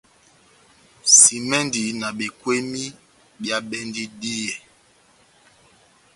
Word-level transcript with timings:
Simɛndi 1.19 1.83
na 1.99 2.07
bekweni 2.17 2.83
bia 3.39 3.57
bendi 3.69 4.03
díyɛ. 4.21 4.53